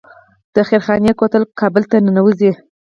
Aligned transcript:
د 0.53 0.57
خیرخانې 0.67 1.11
کوتل 1.19 1.43
کابل 1.59 1.83
ته 1.89 1.95
ننوځي 2.05 2.51